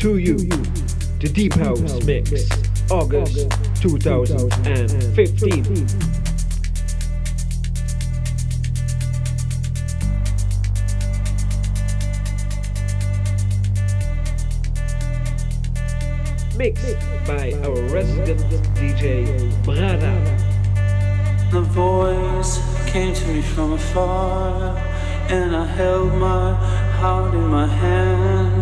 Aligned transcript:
to 0.00 0.16
you 0.16 0.36
the 1.18 1.30
Deep 1.30 1.52
House 1.52 2.04
Mix, 2.06 2.32
August 2.90 3.50
2015. 3.82 5.62
Mixed 16.56 16.96
by 17.26 17.52
our 17.62 17.82
resident 17.92 18.40
DJ 18.76 19.52
Brada. 19.64 20.16
The 21.50 21.60
voice 21.60 22.58
came 22.90 23.12
to 23.12 23.28
me 23.28 23.42
from 23.42 23.74
afar, 23.74 24.78
and 25.28 25.54
I 25.54 25.66
held 25.66 26.14
my 26.14 26.54
heart 26.54 27.34
in 27.34 27.46
my 27.48 27.66
hand. 27.66 28.59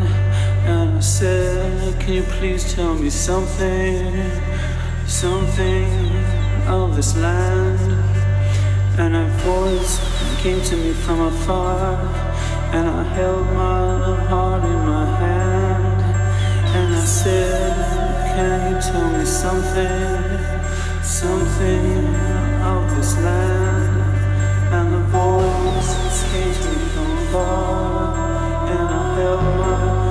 I 0.98 1.00
said, 1.00 2.00
Can 2.00 2.14
you 2.14 2.22
please 2.24 2.74
tell 2.74 2.92
me 2.92 3.08
something, 3.08 4.32
something 5.06 5.86
of 6.66 6.96
this 6.96 7.16
land? 7.16 7.78
And 8.98 9.14
a 9.14 9.28
voice 9.46 10.00
came 10.42 10.60
to 10.60 10.76
me 10.76 10.92
from 10.92 11.20
afar, 11.20 11.94
and 12.74 12.88
I 12.88 13.04
held 13.14 13.46
my 13.46 14.26
heart 14.26 14.64
in 14.64 14.80
my 14.92 15.06
hand. 15.22 16.02
And 16.74 16.96
I 16.96 17.04
said, 17.04 17.76
Can 18.34 18.74
you 18.74 18.80
tell 18.80 19.08
me 19.16 19.24
something, 19.24 20.24
something 21.04 22.06
of 22.74 22.96
this 22.96 23.16
land? 23.18 24.02
And 24.74 24.94
the 24.94 25.04
voice 25.14 25.92
came 26.32 26.52
to 26.52 26.70
me 26.76 26.88
from 26.90 27.18
afar, 27.18 28.16
and 28.68 28.88
I 28.88 29.14
held 29.14 29.42
my 29.44 30.07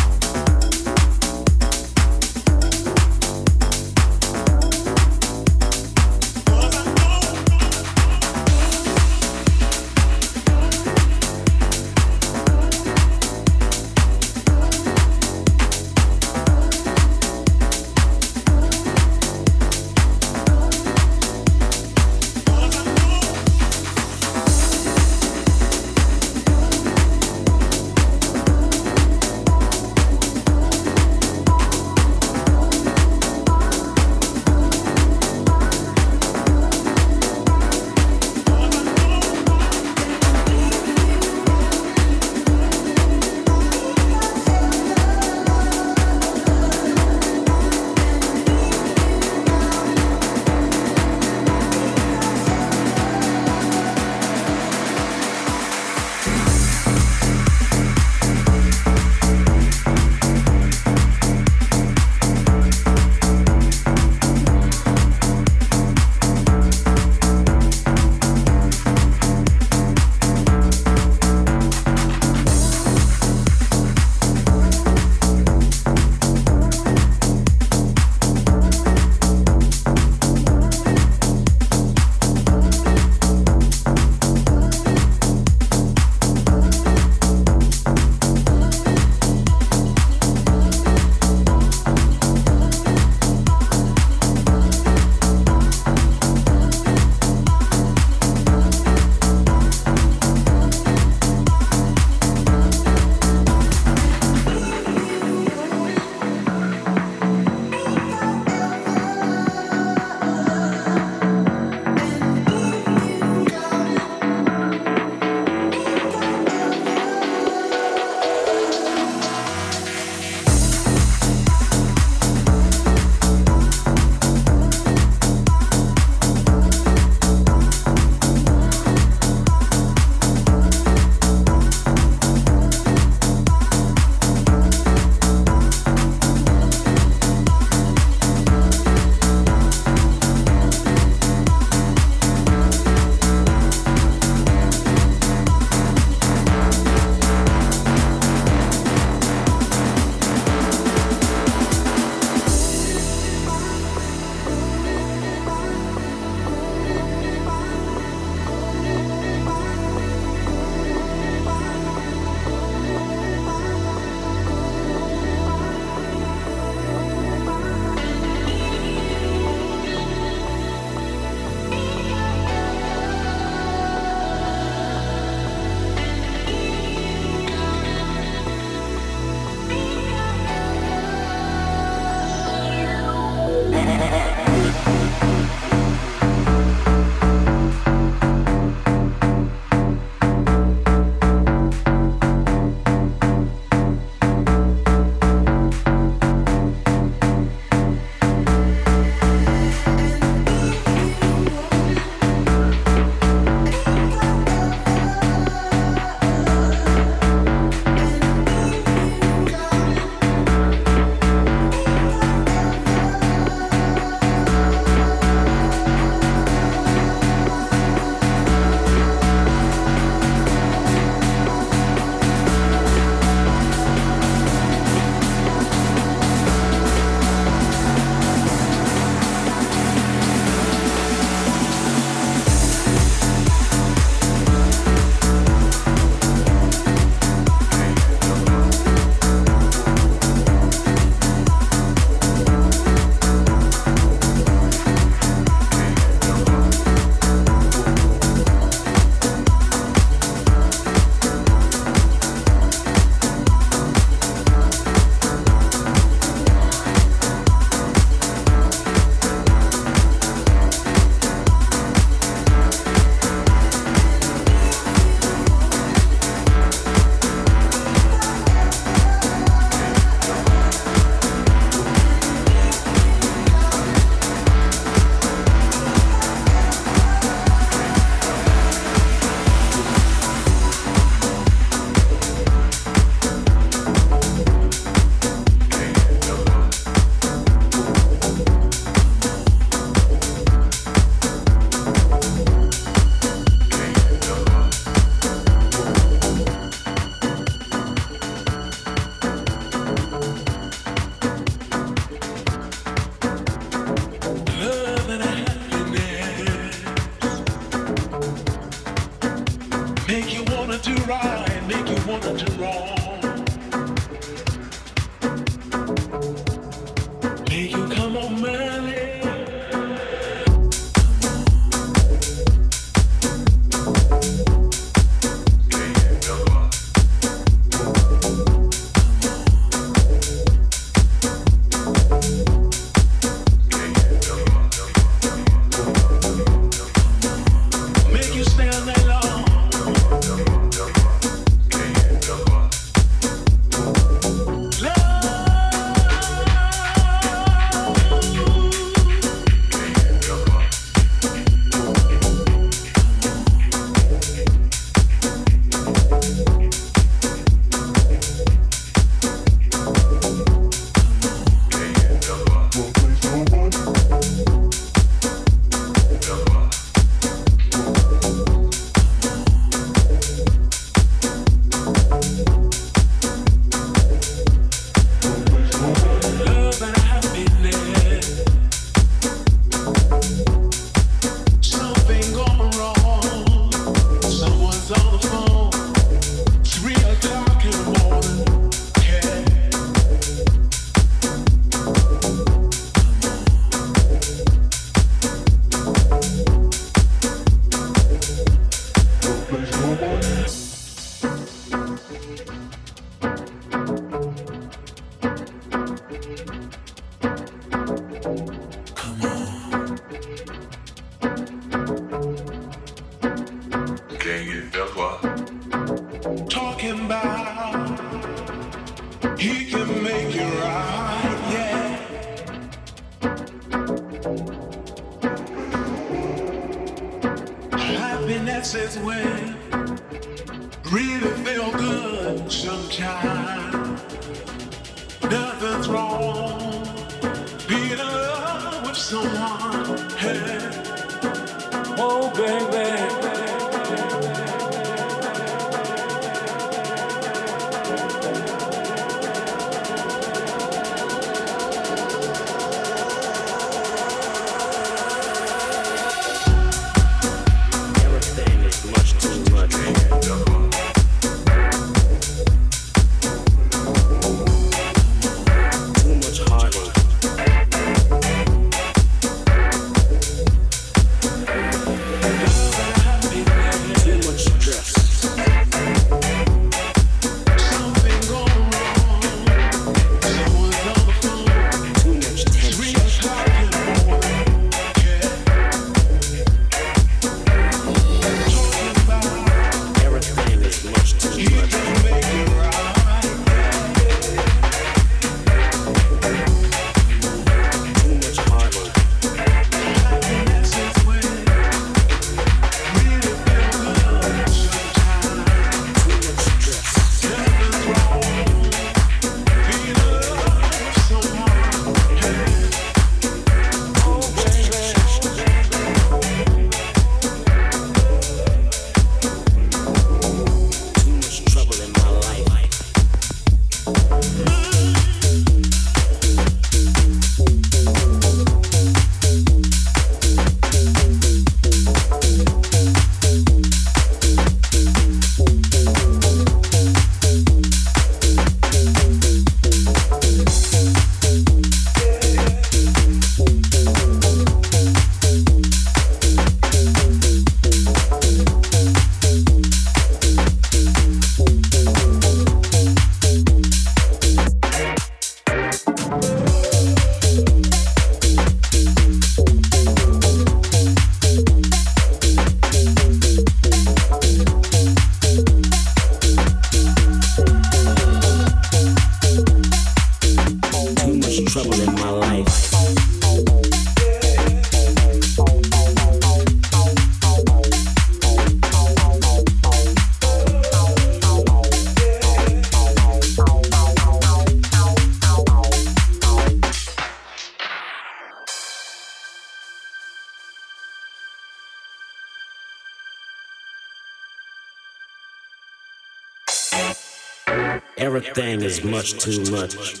is 598.78 598.84
much 598.84 599.12
too 599.18 599.40
much. 599.50 600.00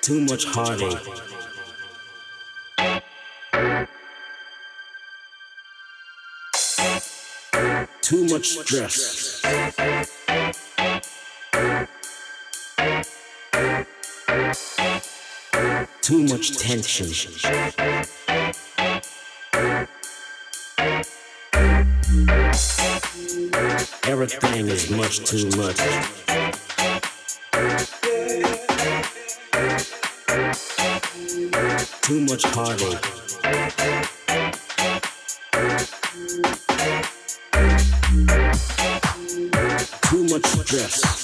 Too 0.00 0.20
much 0.20 0.44
heartache. 0.46 0.98
Too 8.00 8.24
much 8.26 8.48
stress. 8.48 9.42
Too 16.00 16.22
much 16.24 16.58
tension. 16.58 18.11
Everything 24.22 24.68
is 24.68 24.88
much 24.88 25.18
too 25.24 25.46
much. 25.56 25.76
Too 32.02 32.20
much 32.20 32.44
heartache. 32.44 33.02
Too 40.02 40.24
much 40.28 40.46
stress. 40.46 41.21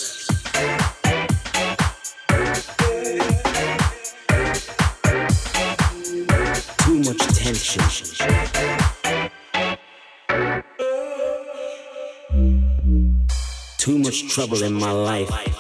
Trouble 14.39 14.63
in 14.63 14.73
my 14.73 14.93
life. 14.93 15.58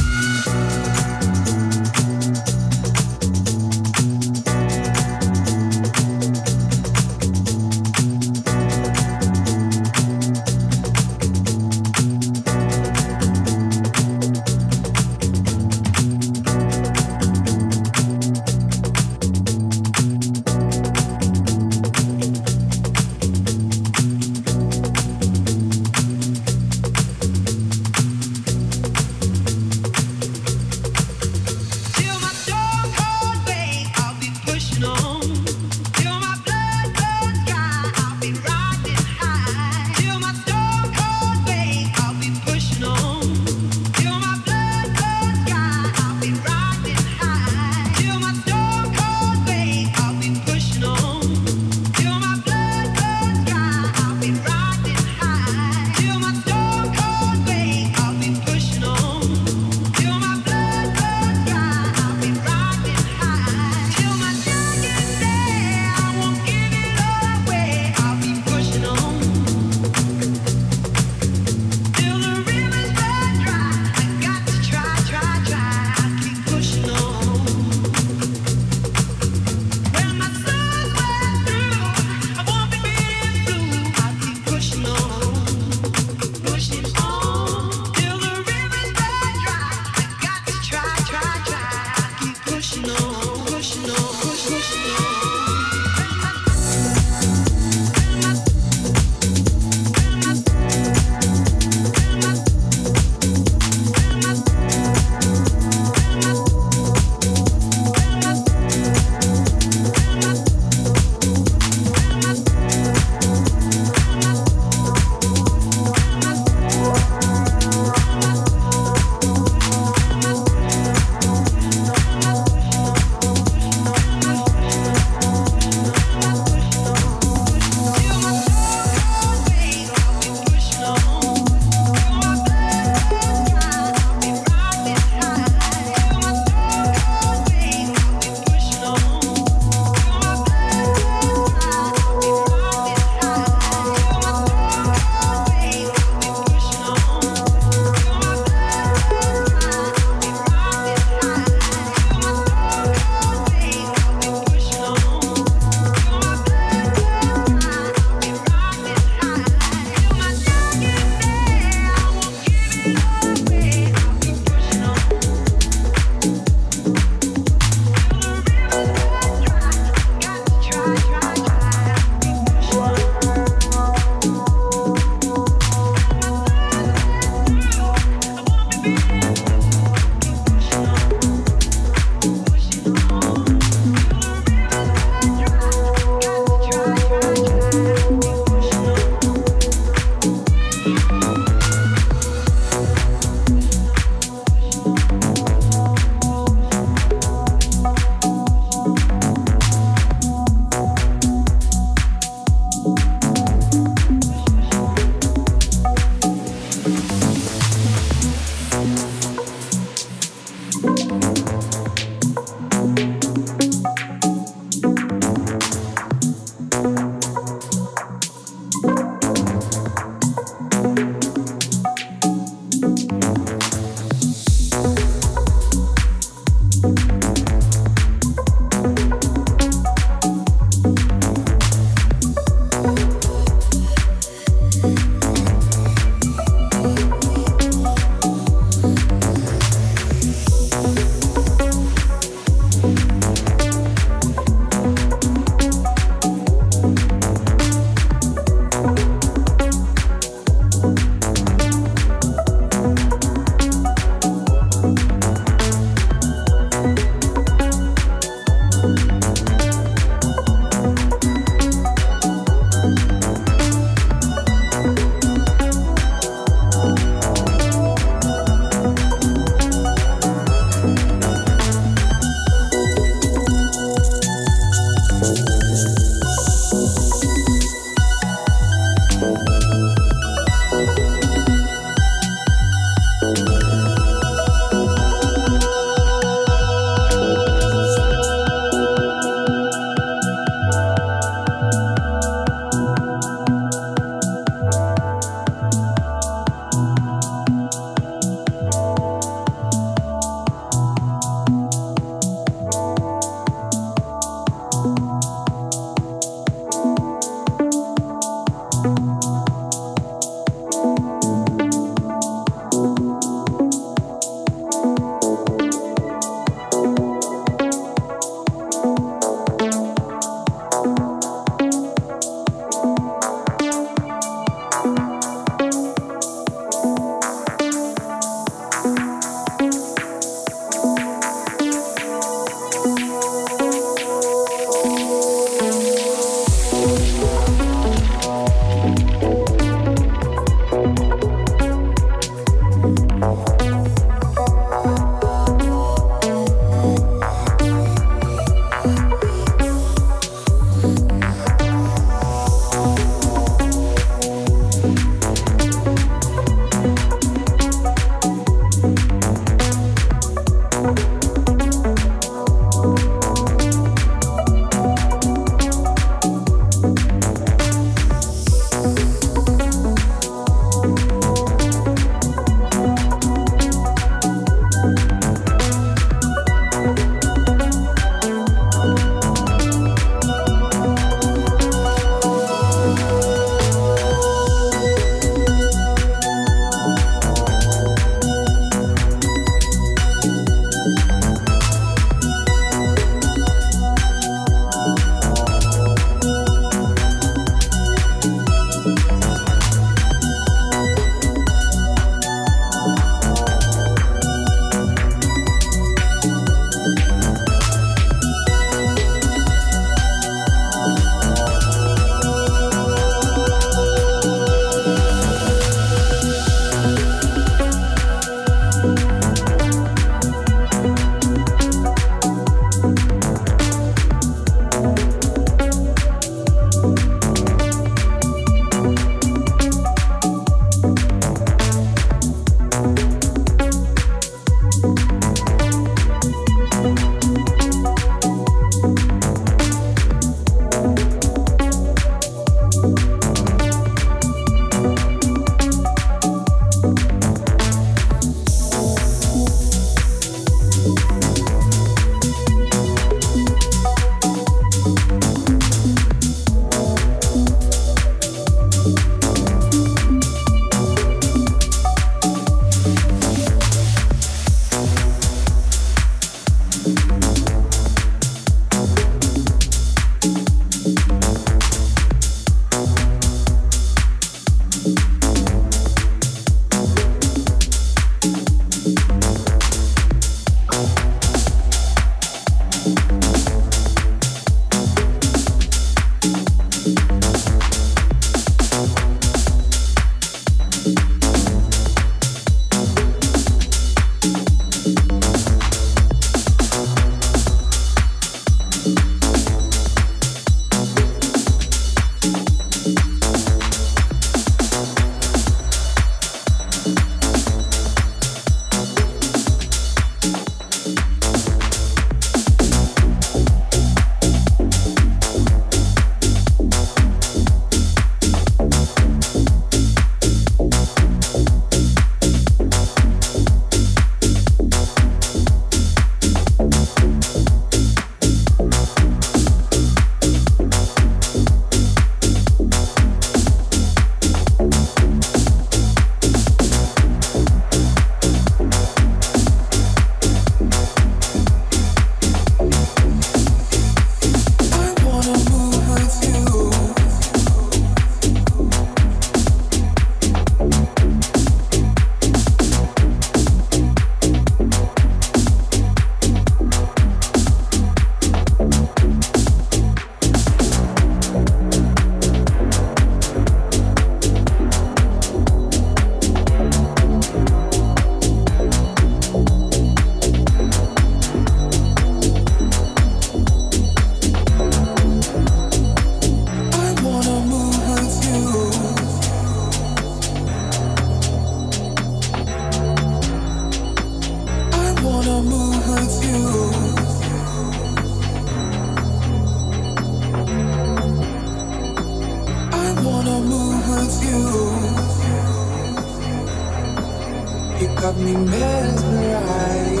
got 598.06 598.18
me 598.18 598.34
mesmerized. 598.36 600.00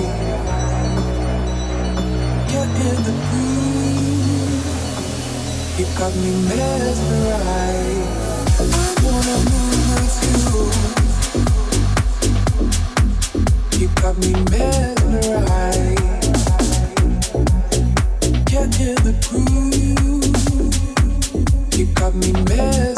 You're 2.52 2.70
in 2.86 2.98
the 3.02 3.14
groove. 3.26 4.64
You 5.76 5.86
got 5.98 6.12
me 6.14 6.30
mesmerized. 6.46 8.06
I 8.60 8.64
wanna 9.02 9.36
move 9.50 9.86
with 9.90 10.16
you. 10.24 10.40
You 13.80 13.88
got 14.00 14.14
me 14.18 14.32
mesmerized. 14.52 16.06
You're 18.52 18.70
in 18.86 18.98
the 19.06 19.14
groove. 19.26 20.36
You 21.76 21.84
got 21.94 22.12
me 22.14 22.30
mesmerized. 22.30 22.95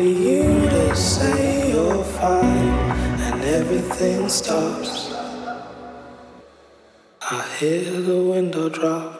for 0.00 0.06
you 0.06 0.42
to 0.70 0.96
say 0.96 1.72
you're 1.72 2.02
fine, 2.04 2.90
and 3.28 3.44
everything 3.44 4.30
stops. 4.30 5.12
I 7.20 7.42
hear 7.58 8.00
the 8.00 8.22
window 8.32 8.70
drop. 8.70 9.19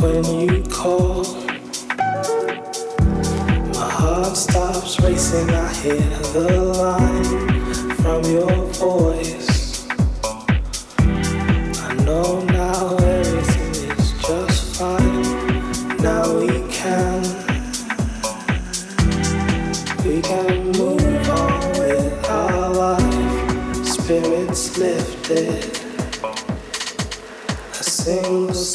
when 0.00 0.24
you 0.40 0.62
call. 0.64 1.24
My 3.74 3.90
heart 3.90 4.36
stops 4.36 5.00
racing, 5.00 5.50
I 5.50 5.72
hear 5.74 6.00
the 6.32 6.62
line 6.76 7.24
from 8.02 8.24
your 8.24 8.50
voice. 8.74 9.07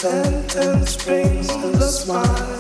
sentence 0.04 0.98
brings 1.06 1.50
a 1.50 1.90
smile. 1.90 2.53